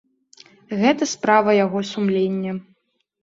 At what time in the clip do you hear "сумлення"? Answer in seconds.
1.91-2.57